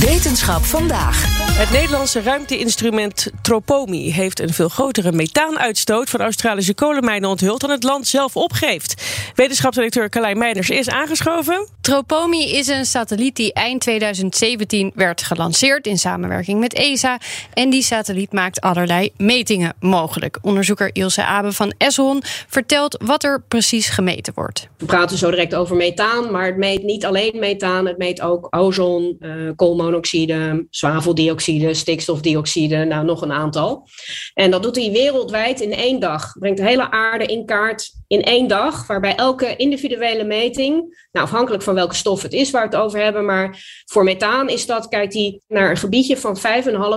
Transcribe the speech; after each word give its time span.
Wetenschap 0.00 0.64
vandaag. 0.66 1.39
Het 1.60 1.70
Nederlandse 1.70 2.20
ruimteinstrument 2.20 3.30
Tropomi 3.42 4.12
heeft 4.12 4.40
een 4.40 4.52
veel 4.52 4.68
grotere 4.68 5.12
methaanuitstoot 5.12 6.10
van 6.10 6.20
Australische 6.20 6.74
kolenmijnen 6.74 7.28
onthuld 7.28 7.60
dan 7.60 7.70
het 7.70 7.82
land 7.82 8.06
zelf 8.06 8.36
opgeeft. 8.36 9.02
Wetenschapsdirecteur 9.34 10.08
Carlijn 10.08 10.38
Meijners 10.38 10.70
is 10.70 10.88
aangeschoven. 10.88 11.68
Tropomi 11.80 12.50
is 12.50 12.68
een 12.68 12.84
satelliet 12.84 13.36
die 13.36 13.52
eind 13.52 13.80
2017 13.80 14.92
werd 14.94 15.22
gelanceerd 15.22 15.86
in 15.86 15.98
samenwerking 15.98 16.60
met 16.60 16.74
ESA. 16.74 17.18
En 17.52 17.70
die 17.70 17.82
satelliet 17.82 18.32
maakt 18.32 18.60
allerlei 18.60 19.10
metingen 19.16 19.74
mogelijk. 19.80 20.38
Onderzoeker 20.42 20.90
Ilse 20.92 21.24
Abe 21.24 21.52
van 21.52 21.74
Esselhon 21.78 22.22
vertelt 22.48 23.02
wat 23.04 23.24
er 23.24 23.42
precies 23.48 23.88
gemeten 23.88 24.32
wordt. 24.34 24.68
We 24.78 24.84
praten 24.84 25.18
zo 25.18 25.30
direct 25.30 25.54
over 25.54 25.76
methaan, 25.76 26.30
maar 26.30 26.46
het 26.46 26.56
meet 26.56 26.82
niet 26.82 27.04
alleen 27.04 27.38
methaan. 27.38 27.86
Het 27.86 27.98
meet 27.98 28.20
ook 28.20 28.46
ozon, 28.50 29.16
uh, 29.20 29.50
koolmonoxide, 29.56 30.66
zwaveldioxide, 30.70 31.49
stikstofdioxide, 31.72 32.84
nou 32.84 33.04
nog 33.04 33.22
een 33.22 33.32
aantal. 33.32 33.88
En 34.34 34.50
dat 34.50 34.62
doet 34.62 34.76
hij 34.76 34.90
wereldwijd 34.90 35.60
in 35.60 35.72
één 35.72 36.00
dag. 36.00 36.32
Brengt 36.38 36.58
de 36.58 36.64
hele 36.64 36.90
aarde 36.90 37.26
in 37.26 37.46
kaart 37.46 37.99
in 38.10 38.22
één 38.22 38.46
dag, 38.46 38.86
waarbij 38.86 39.14
elke 39.14 39.56
individuele 39.56 40.24
meting, 40.24 41.04
nou 41.12 41.26
afhankelijk 41.26 41.62
van 41.62 41.74
welke 41.74 41.94
stof 41.94 42.22
het 42.22 42.32
is 42.32 42.50
waar 42.50 42.68
we 42.68 42.76
het 42.76 42.84
over 42.84 43.02
hebben, 43.02 43.24
maar 43.24 43.58
voor 43.84 44.04
methaan 44.04 44.48
is 44.48 44.66
dat, 44.66 44.88
kijkt 44.88 45.14
hij 45.14 45.40
naar 45.48 45.70
een 45.70 45.76
gebiedje 45.76 46.16
van 46.16 46.38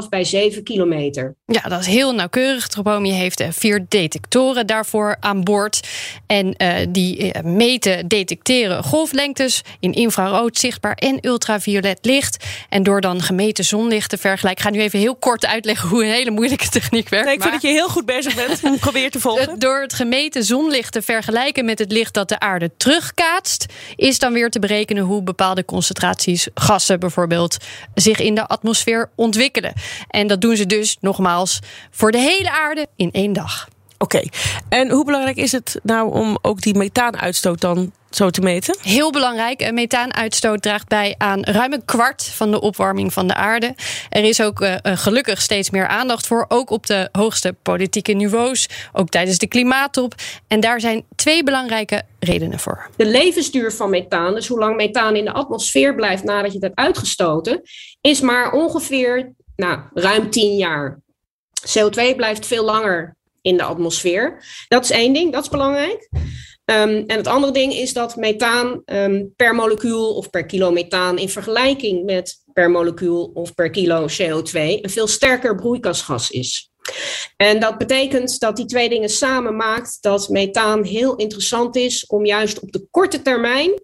5,5 0.04 0.10
bij 0.10 0.24
7 0.24 0.64
kilometer. 0.64 1.36
Ja, 1.46 1.62
dat 1.62 1.80
is 1.80 1.88
heel 1.88 2.14
nauwkeurig. 2.14 2.68
Tropomi 2.68 3.12
heeft 3.12 3.42
uh, 3.42 3.48
vier 3.52 3.86
detectoren 3.90 4.68
daarvoor 4.68 5.18
aan 5.20 5.44
boord. 5.44 5.88
En 6.28 6.56
uh, 6.58 6.76
die 6.90 7.18
uh, 7.18 7.42
meten, 7.42 8.08
detecteren 8.08 8.84
golflengtes 8.84 9.62
in 9.80 9.94
infrarood, 9.94 10.58
zichtbaar 10.58 10.96
en 10.96 11.18
ultraviolet 11.22 12.00
licht. 12.02 12.46
En 12.70 12.84
door 12.84 13.02
dan 13.02 13.22
gemeten 13.22 13.66
zonlicht 13.66 14.10
te 14.10 14.18
vergelijken. 14.18 14.66
Ik 14.66 14.72
ga 14.72 14.80
nu 14.80 14.86
even 14.86 15.00
heel 15.00 15.16
kort 15.16 15.46
uitleggen 15.46 15.90
hoe 15.90 16.04
een 16.04 16.12
hele 16.12 16.32
moeilijke 16.32 16.70
techniek 16.80 17.10
werkt. 17.10 17.26
Nee, 17.26 17.36
ik 17.36 17.42
vind 17.42 17.54
dat 17.54 17.62
je 17.62 17.68
heel 17.68 17.90
goed 17.90 18.06
bezig 18.06 18.36
bent. 18.36 18.80
Probeer 18.80 19.12
te 19.12 19.20
volgen. 19.20 19.60
Door 19.66 19.82
het 19.82 19.94
gemeten 19.94 20.44
zonlicht 20.44 20.92
te 20.92 21.02
vergelijken 21.04 21.66
met 21.66 21.80
het 21.80 21.92
licht 21.92 22.14
dat 22.14 22.30
de 22.30 22.40
aarde 22.40 22.72
terugkaatst, 22.78 23.66
is 23.96 24.20
dan 24.20 24.34
weer 24.34 24.50
te 24.50 24.60
berekenen 24.60 25.04
hoe 25.04 25.24
bepaalde 25.24 25.66
concentraties 25.66 26.48
gassen 26.54 27.00
bijvoorbeeld 27.00 27.58
zich 27.94 28.20
in 28.20 28.36
de 28.36 28.48
atmosfeer 28.48 29.10
ontwikkelen. 29.16 29.74
En 30.10 30.28
dat 30.28 30.42
doen 30.42 30.56
ze 30.56 30.66
dus 30.66 30.98
nogmaals 31.00 31.60
voor 31.92 32.12
de 32.12 32.18
hele 32.18 32.52
aarde 32.52 32.88
in 32.96 33.12
één 33.12 33.34
dag. 33.34 33.68
Oké, 34.04 34.16
okay. 34.16 34.30
en 34.70 34.92
hoe 34.92 35.06
belangrijk 35.06 35.38
is 35.38 35.52
het 35.52 35.80
nou 35.84 36.14
om 36.14 36.38
ook 36.42 36.62
die 36.62 36.78
methaanuitstoot 36.78 37.62
dan 37.62 37.92
zo 38.10 38.30
te 38.30 38.42
meten? 38.42 38.78
Heel 38.82 39.12
belangrijk. 39.12 39.72
Methaanuitstoot 39.72 40.62
draagt 40.62 40.88
bij 40.88 41.16
aan 41.18 41.44
ruim 41.44 41.74
een 41.74 41.86
kwart 41.86 42.24
van 42.24 42.52
de 42.52 42.62
opwarming 42.62 43.14
van 43.14 43.28
de 43.28 43.34
aarde. 43.34 43.76
Er 44.10 44.24
is 44.24 44.42
ook 44.42 44.62
uh, 44.62 44.76
gelukkig 44.84 45.42
steeds 45.42 45.70
meer 45.70 45.88
aandacht 45.88 46.28
voor, 46.28 46.46
ook 46.48 46.70
op 46.70 46.86
de 46.86 47.10
hoogste 47.12 47.56
politieke 47.62 48.12
niveaus, 48.12 48.70
ook 48.94 49.10
tijdens 49.10 49.38
de 49.38 49.48
klimaattop. 49.48 50.14
En 50.48 50.60
daar 50.60 50.80
zijn 50.80 51.06
twee 51.16 51.44
belangrijke 51.44 52.04
redenen 52.20 52.60
voor. 52.60 52.90
De 52.96 53.06
levensduur 53.06 53.72
van 53.72 53.90
methaan, 53.90 54.34
dus 54.34 54.48
hoe 54.48 54.60
lang 54.60 54.76
methaan 54.76 55.16
in 55.16 55.26
de 55.26 55.34
atmosfeer 55.34 55.96
blijft 55.96 56.24
nadat 56.24 56.52
je 56.52 56.58
het 56.58 56.64
hebt 56.64 56.80
uitgestoten, 56.80 57.62
is 58.02 58.22
maar 58.22 58.52
ongeveer 58.52 59.34
nou, 59.56 59.80
ruim 59.94 60.30
10 60.30 60.56
jaar. 60.56 61.02
CO2 61.68 62.16
blijft 62.16 62.46
veel 62.46 62.66
langer 62.66 63.16
in 63.44 63.58
de 63.58 63.64
atmosfeer. 63.64 64.44
Dat 64.68 64.84
is 64.84 64.92
één 64.92 65.14
ding, 65.14 65.34
dat 65.34 65.44
is 65.44 65.50
belangrijk. 65.50 66.10
Um, 66.66 67.04
en 67.08 67.18
het 67.18 67.28
andere 67.28 67.54
ding 67.54 67.74
is 67.74 67.94
dat 67.94 68.16
methaan 68.16 68.82
um, 68.86 69.34
per 69.36 69.56
molecuul 69.56 70.16
of 70.16 70.30
per 70.30 70.46
kilo 70.46 70.72
methaan 70.72 71.18
in 71.18 71.30
vergelijking 71.30 72.06
met 72.06 72.44
per 72.54 72.72
molecuul 72.72 73.32
of 73.34 73.54
per 73.54 73.70
kilo 73.70 74.08
CO2 74.08 74.54
een 74.54 74.90
veel 74.90 75.08
sterker 75.08 75.56
broeikasgas 75.56 76.32
is. 76.32 76.72
En 77.38 77.60
dat 77.60 77.78
betekent 77.78 78.40
dat 78.40 78.56
die 78.56 78.66
twee 78.66 78.90
dingen 78.90 79.10
samen 79.10 79.56
maakt 79.56 79.98
dat 80.02 80.30
methaan 80.30 80.84
heel 80.84 81.16
interessant 81.16 81.76
is 81.76 82.06
om 82.06 82.26
juist 82.26 82.60
op 82.60 82.72
de 82.72 82.88
korte 82.92 83.22
termijn 83.22 83.83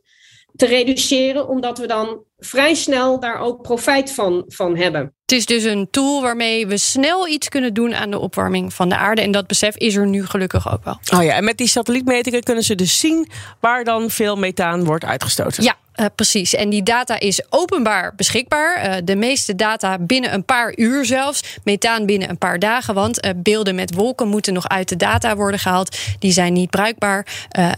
te 0.59 0.66
reduceren, 0.66 1.47
omdat 1.47 1.78
we 1.78 1.88
dan 1.88 2.24
vrij 2.40 2.74
snel 2.74 3.20
daar 3.20 3.40
ook 3.40 3.62
profijt 3.62 4.12
van, 4.12 4.44
van 4.47 4.78
hebben. 4.78 5.02
Het 5.02 5.31
is 5.38 5.46
dus 5.46 5.64
een 5.64 5.88
tool 5.92 6.22
waarmee 6.22 6.68
we 6.68 6.78
snel 6.78 7.28
iets 7.28 7.50
kunnen 7.50 7.74
doen 7.74 7.96
aan 7.96 8.12
de 8.12 8.20
opwarming 8.20 8.74
van 8.74 8.90
de 8.90 8.98
aarde. 8.98 9.22
En 9.22 9.31
dat 9.31 9.48
besef 9.48 9.75
is 9.75 9.96
er 9.96 10.08
nu 10.08 10.25
gelukkig 10.25 10.72
ook 10.72 10.84
wel. 10.84 11.00
Oh 11.14 11.24
ja, 11.24 11.34
en 11.34 11.44
met 11.44 11.58
die 11.58 11.68
satellietmetingen 11.68 12.44
kunnen 12.44 12.64
ze 12.64 12.75
dus 12.75 13.00
zien 13.00 13.30
waar 13.59 13.84
dan 13.84 14.09
veel 14.09 14.36
methaan 14.36 14.84
wordt 14.84 15.06
uitgestoten. 15.06 15.64
Ja, 15.64 15.75
uh, 15.96 16.06
precies. 16.16 16.56
En 16.56 16.69
die 16.69 16.84
data 16.84 17.19
is 17.19 17.42
openbaar 17.50 18.16
beschikbaar. 18.16 18.86
Uh, 18.86 18.96
de 19.03 19.16
meeste 19.16 19.56
data 19.56 19.98
binnen 20.00 20.34
een 20.34 20.46
paar 20.46 20.78
uur 20.78 21.06
zelfs. 21.06 21.58
Methaan 21.64 22.06
binnen 22.06 22.30
een 22.30 22.38
paar 22.38 22.59
dagen. 22.59 22.94
Want 22.94 23.25
uh, 23.25 23.31
beelden 23.36 23.75
met 23.75 23.94
wolken 23.94 24.28
moeten 24.28 24.53
nog 24.53 24.68
uit 24.68 24.90
de 24.90 24.98
data 24.98 25.36
worden 25.36 25.59
gehaald. 25.59 25.98
Die 26.19 26.31
zijn 26.31 26.53
niet 26.53 26.69
bruikbaar. 26.69 27.25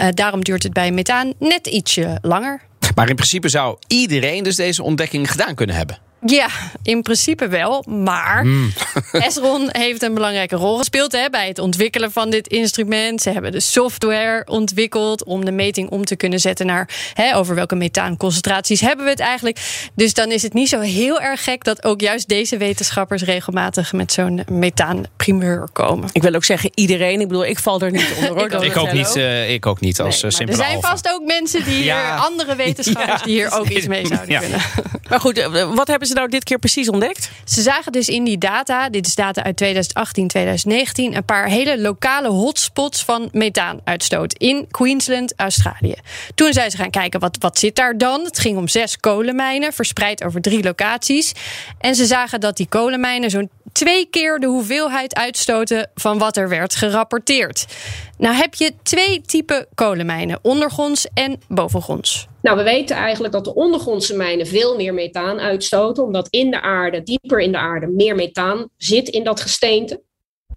daarom 0.09 0.44
duurt 0.44 0.64
het 0.64 0.74
bij 0.74 0.91
methaan 0.91 1.34
net 1.40 1.68
ietsje 1.68 2.18
langer. 2.22 2.70
Maar 2.96 3.09
in 3.09 3.16
principe 3.16 3.50
zou 3.50 3.78
iedereen 3.88 4.44
dus 4.44 4.56
deze 4.56 4.84
ontdekking 4.84 5.31
gedaan 5.31 5.56
kunnen 5.56 5.75
hebben. 5.75 5.97
Ja, 6.26 6.48
in 6.84 7.02
principe 7.02 7.48
wel. 7.48 7.84
Maar 7.88 8.46
mm. 8.46 8.74
Esron 9.12 9.70
heeft 9.72 10.02
een 10.02 10.14
belangrijke 10.14 10.56
rol 10.56 10.78
gespeeld 10.78 11.12
hè, 11.12 11.30
bij 11.30 11.48
het 11.48 11.59
ontwikkelen 11.59 12.12
van 12.12 12.30
dit 12.30 12.48
instrument. 12.48 13.22
Ze 13.22 13.30
hebben 13.30 13.52
de 13.52 13.59
software 13.59 14.46
ontwikkeld 14.46 15.24
om 15.24 15.46
de 15.46 15.52
meting 15.52 15.90
om 15.90 16.06
te 16.06 16.16
kunnen 16.16 16.40
zetten 16.40 16.66
naar 16.66 16.90
hè, 17.14 17.36
over 17.36 17.56
welke 17.56 17.76
methaanconcentraties 17.76 18.82
hebben 18.82 19.06
we 19.06 19.12
het 19.12 19.20
eigenlijk. 19.20 19.90
Dus 19.96 20.14
dan 20.14 20.32
is 20.32 20.42
het 20.42 20.54
niet 20.54 20.70
zo 20.70 20.80
heel 20.80 21.22
erg 21.22 21.44
gek 21.44 21.64
dat 21.64 21.84
ook 21.84 22.02
juist 22.02 22.28
deze 22.28 22.58
wetenschappers 22.58 23.24
regelmatig 23.24 23.94
met 23.94 24.12
zo'n 24.12 24.44
methaanprimeur 24.52 25.70
komen. 25.74 26.09
Ik 26.12 26.22
wil 26.22 26.34
ook 26.34 26.44
zeggen 26.44 26.72
iedereen. 26.74 27.22
Ik 27.22 27.28
bedoel, 27.28 27.46
ik 27.46 27.59
val 27.59 27.82
er 27.82 27.92
niet 27.92 28.14
onder. 28.16 28.30
Hoor, 28.30 28.64
ik, 28.64 28.78
ook 28.78 28.92
niet, 28.92 29.16
uh, 29.16 29.50
ik 29.53 29.66
ook 29.66 29.80
niet 29.80 30.00
als 30.00 30.22
nee, 30.22 30.32
simpele 30.32 30.58
Er 30.58 30.64
zijn 30.64 30.76
alpha. 30.76 30.90
vast 30.90 31.09
ook 31.09 31.26
mensen 31.26 31.64
die 31.64 31.74
hier, 31.74 31.84
ja. 31.84 32.16
andere 32.16 32.56
wetenschappers 32.56 33.20
ja, 33.20 33.26
die 33.26 33.34
hier 33.34 33.52
ook 33.52 33.70
iets 33.70 33.88
mee 33.88 34.08
zouden 34.08 34.30
ja. 34.30 34.40
kunnen. 34.40 34.62
Maar 35.09 35.20
goed, 35.20 35.50
wat 35.76 35.88
hebben 35.88 36.08
ze 36.08 36.11
nou 36.14 36.28
dit 36.28 36.44
keer 36.44 36.60
precies 36.60 36.90
ontdekt? 36.90 37.30
Ze 37.46 37.62
zagen 37.62 37.92
dus 37.92 38.08
in 38.08 38.24
die 38.24 38.38
data, 38.38 38.90
dit 38.90 39.08
is 39.08 39.16
data 39.16 39.44
uit 39.44 39.58
2018, 39.58 40.28
2019, 40.28 41.16
een 41.16 41.26
paar 41.26 41.48
hele 41.48 41.82
lokale 41.82 42.28
hotspots 42.28 43.04
van 43.04 43.30
methaanuitstoot 43.32 44.34
in 44.34 44.68
Queensland, 44.72 45.34
Australië. 45.36 45.96
Toen 46.36 46.54
zijn 46.54 46.72
ze 46.72 46.78
gaan 46.78 46.90
kijken, 46.90 47.20
wat, 47.20 47.38
wat 47.40 47.60
zit 47.60 47.76
daar 47.76 47.98
dan? 47.98 48.24
Het 48.24 48.40
ging 48.40 48.58
om 48.58 48.68
zes 48.68 48.98
kolenmijnen, 48.98 49.74
verspreid 49.74 50.24
over 50.24 50.42
drie 50.42 50.64
locaties. 50.64 51.32
En 51.80 51.96
ze 51.96 52.06
zagen 52.06 52.40
dat 52.40 52.58
die 52.58 52.68
kolenmijnen 52.68 53.30
zo'n 53.30 53.50
twee 53.72 54.06
keer 54.06 54.40
de 54.40 54.48
hoeveelheid 54.48 55.16
uitstoten 55.16 55.90
van 55.96 56.18
wat 56.18 56.38
er 56.38 56.50
werd 56.50 56.76
gerapporteerd. 56.76 57.66
Nou 58.22 58.36
heb 58.36 58.54
je 58.54 58.74
twee 58.84 59.22
typen 59.22 59.68
kolenmijnen, 59.74 60.40
ondergronds 60.42 61.08
en 61.14 61.40
bovengronds. 61.48 62.28
Nou, 62.42 62.58
we 62.58 62.64
weten 62.64 62.96
eigenlijk 62.96 63.34
dat 63.34 63.44
de 63.44 63.54
ondergrondse 63.56 64.16
mijnen 64.16 64.48
veel 64.48 64.76
meer 64.76 64.94
methaan 64.94 65.40
uitstoten, 65.40 66.04
omdat 66.04 66.28
in 66.29 66.52
de 66.52 66.62
aarde, 66.62 67.03
dieper 67.03 67.40
in 67.40 67.52
de 67.52 67.58
aarde, 67.58 67.88
meer 67.88 68.16
methaan 68.16 68.70
zit 68.78 69.09
in 69.09 69.23
dat 69.23 69.40
gesteente. 69.40 70.03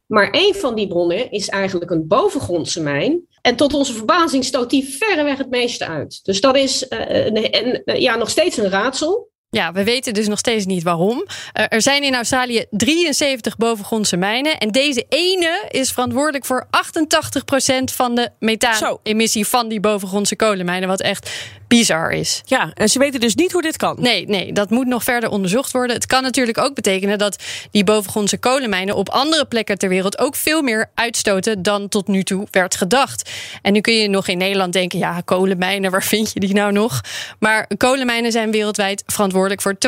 Maar 0.06 0.30
één 0.30 0.54
van 0.54 0.74
die 0.74 0.88
bronnen 0.88 1.30
is 1.30 1.48
eigenlijk 1.48 1.90
een 1.90 2.06
bovengrondse 2.06 2.82
mijn. 2.82 3.26
En 3.40 3.56
tot 3.56 3.74
onze 3.74 3.92
verbazing 3.92 4.44
stoot 4.44 4.70
die 4.70 4.96
verreweg 4.98 5.38
het 5.38 5.50
meeste 5.50 5.86
uit. 5.86 6.20
Dus 6.22 6.40
dat 6.40 6.56
is 6.56 6.86
een, 6.88 7.82
een, 7.84 8.00
ja, 8.00 8.16
nog 8.16 8.30
steeds 8.30 8.56
een 8.56 8.70
raadsel. 8.70 9.30
Ja, 9.54 9.72
we 9.72 9.84
weten 9.84 10.14
dus 10.14 10.28
nog 10.28 10.38
steeds 10.38 10.66
niet 10.66 10.82
waarom. 10.82 11.16
Uh, 11.18 11.64
er 11.68 11.82
zijn 11.82 12.02
in 12.02 12.14
Australië 12.14 12.64
73 12.70 13.56
bovengrondse 13.56 14.16
mijnen. 14.16 14.58
En 14.58 14.68
deze 14.68 15.06
ene 15.08 15.64
is 15.68 15.90
verantwoordelijk 15.90 16.44
voor 16.44 16.66
88% 16.66 16.68
van 17.84 18.14
de 18.14 18.30
methaan-emissie 18.38 19.46
van 19.46 19.68
die 19.68 19.80
bovengrondse 19.80 20.36
kolenmijnen. 20.36 20.88
Wat 20.88 21.00
echt 21.00 21.30
bizar 21.76 22.10
is. 22.10 22.42
Ja, 22.44 22.70
en 22.74 22.88
ze 22.88 22.98
weten 22.98 23.20
dus 23.20 23.34
niet 23.34 23.52
hoe 23.52 23.62
dit 23.62 23.76
kan. 23.76 23.96
Nee, 24.00 24.26
nee, 24.28 24.52
dat 24.52 24.70
moet 24.70 24.86
nog 24.86 25.04
verder 25.04 25.30
onderzocht 25.30 25.72
worden. 25.72 25.96
Het 25.96 26.06
kan 26.06 26.22
natuurlijk 26.22 26.58
ook 26.58 26.74
betekenen 26.74 27.18
dat 27.18 27.42
die 27.70 27.84
bovengrondse 27.84 28.38
kolenmijnen 28.38 28.96
op 28.96 29.08
andere 29.08 29.44
plekken 29.44 29.78
ter 29.78 29.88
wereld 29.88 30.18
ook 30.18 30.36
veel 30.36 30.62
meer 30.62 30.90
uitstoten 30.94 31.62
dan 31.62 31.88
tot 31.88 32.08
nu 32.08 32.22
toe 32.22 32.46
werd 32.50 32.76
gedacht. 32.76 33.30
En 33.62 33.72
nu 33.72 33.80
kun 33.80 33.94
je 33.94 34.08
nog 34.08 34.28
in 34.28 34.38
Nederland 34.38 34.72
denken: 34.72 34.98
ja, 34.98 35.20
kolenmijnen, 35.24 35.90
waar 35.90 36.02
vind 36.02 36.30
je 36.32 36.40
die 36.40 36.54
nou 36.54 36.72
nog? 36.72 37.00
Maar 37.38 37.66
kolenmijnen 37.76 38.32
zijn 38.32 38.50
wereldwijd 38.50 39.02
verantwoordelijk 39.06 39.62
voor 39.62 39.74
12% 39.74 39.78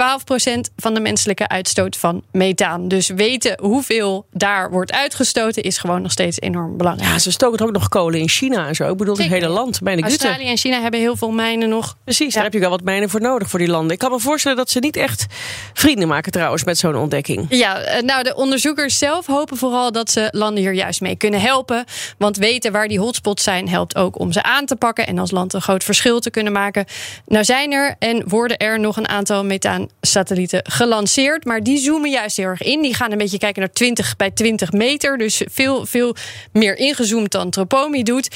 van 0.77 0.94
de 0.94 1.00
menselijke 1.00 1.49
uitstoot 1.49 1.97
van 1.97 2.23
methaan. 2.33 2.88
Dus 2.88 3.09
weten 3.09 3.59
hoeveel 3.61 4.27
daar 4.33 4.71
wordt 4.71 4.93
uitgestoten 4.93 5.62
is 5.62 5.79
gewoon 5.79 6.03
nog 6.03 6.12
steeds 6.12 6.41
enorm 6.41 6.77
belangrijk. 6.77 7.11
Ja, 7.11 7.19
ze 7.19 7.31
stoken 7.31 7.67
ook 7.67 7.73
nog 7.73 7.88
kolen 7.88 8.21
in 8.21 8.29
China 8.29 8.67
en 8.67 8.75
zo. 8.75 8.91
Ik 8.91 8.97
bedoel, 8.97 9.17
het 9.17 9.27
hele 9.27 9.49
land. 9.49 9.81
Mijn 9.81 10.03
Australië 10.03 10.49
en 10.49 10.56
China 10.56 10.81
hebben 10.81 11.00
heel 11.00 11.17
veel 11.17 11.31
mijnen 11.31 11.69
nog. 11.76 11.96
Precies, 12.05 12.34
daar 12.34 12.43
heb 12.43 12.52
je 12.52 12.58
wel 12.58 12.70
wat 12.70 12.82
mijnen 12.82 13.11
voor 13.11 13.20
nodig 13.20 13.50
voor 13.50 13.58
die 13.58 13.69
landen. 13.69 13.93
Ik 13.93 13.99
kan 13.99 14.11
me 14.11 14.20
voorstellen 14.20 14.56
dat 14.56 14.70
ze 14.70 14.78
niet 14.78 14.96
echt 14.96 15.26
vrienden 15.73 16.08
maken 16.08 16.32
trouwens 16.32 16.64
met 16.64 16.78
zo'n 16.78 16.96
ontdekking. 16.96 17.46
Ja, 17.49 17.78
eh, 17.78 18.02
nou, 18.02 18.23
de 18.23 18.34
onderzoekers 18.34 18.99
zelf 18.99 19.26
hopen 19.26 19.56
vooral 19.56 19.93
dat 19.93 20.11
ze 20.11 20.28
landen 20.31 20.62
hier 20.62 20.73
juist 20.73 21.00
mee 21.00 21.17
kunnen 21.17 21.40
helpen. 21.40 21.84
Want 22.19 22.37
weten 22.37 22.73
waar 22.73 22.88
die 22.88 22.99
hotspots 22.99 23.43
zijn, 23.43 23.69
helpt 23.69 23.96
ook 23.96 24.19
om 24.19 24.32
ze 24.32 24.43
aan 24.43 24.67
te 24.67 24.76
pakken 24.76 25.06
en 25.06 25.19
als 25.19 25.31
land 25.31 25.52
een 25.52 25.62
groot 25.62 25.84
verschil 25.84 26.20
te 26.20 26.31
kunnen 26.31 26.52
maken. 26.52 26.84
Nou 27.26 27.44
zijn 27.44 27.73
er 27.73 27.96
en 27.99 28.28
worden 28.28 28.56
er 28.56 28.81
nog 28.81 28.96
een 28.96 29.08
aantal 29.08 29.44
methaansatellieten 29.44 30.61
gelanceerd, 30.64 31.44
maar 31.44 31.62
die 31.62 31.78
zoomen 31.78 32.11
juist 32.11 32.37
heel 32.37 32.46
erg 32.46 32.62
in. 32.62 32.82
Die 32.82 32.94
gaan 32.94 33.12
een 33.12 33.19
beetje 33.19 33.38
kijken 33.38 33.61
naar 33.61 33.73
20 33.73 34.17
bij 34.17 34.31
20 34.31 34.73
meter, 34.73 35.19
dus 35.19 35.43
veel, 35.50 35.87
veel 35.87 36.14
meer 36.52 36.76
ingezoomd 36.76 37.32
dan 37.32 37.50
Tropomi 37.50 38.02
doet. 38.02 38.28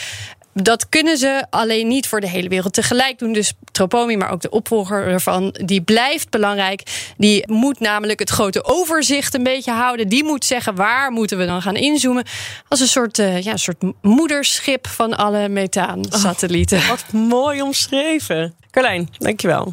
Dat 0.52 0.88
kunnen 0.88 1.16
ze 1.16 1.46
alleen 1.50 1.88
niet 1.88 2.08
voor 2.08 2.20
de 2.20 2.28
hele 2.28 2.48
wereld 2.48 2.72
tegelijk 2.72 3.18
doen. 3.18 3.32
Dus 3.32 3.52
Tropomi, 3.72 4.16
maar 4.16 4.30
ook 4.30 4.40
de 4.40 4.50
opvolger 4.50 5.06
ervan, 5.06 5.54
die 5.64 5.82
blijft 5.82 6.30
belangrijk. 6.30 7.12
Die 7.16 7.52
moet 7.52 7.80
namelijk 7.80 8.18
het 8.18 8.30
grote 8.30 8.64
overzicht 8.64 9.34
een 9.34 9.42
beetje 9.42 9.72
houden. 9.72 10.08
Die 10.08 10.24
moet 10.24 10.44
zeggen 10.44 10.74
waar 10.74 11.10
moeten 11.10 11.38
we 11.38 11.46
dan 11.46 11.62
gaan 11.62 11.76
inzoomen. 11.76 12.24
Als 12.68 12.80
een 12.80 12.86
soort, 12.86 13.18
eh, 13.18 13.42
ja, 13.42 13.52
een 13.52 13.58
soort 13.58 13.82
moederschip 14.02 14.86
van 14.86 15.16
alle 15.16 15.48
methaansatellieten. 15.48 16.86
Wat 16.88 17.12
mooi 17.12 17.62
omschreven. 17.62 18.54
Carlijn, 18.70 19.08
dankjewel. 19.18 19.72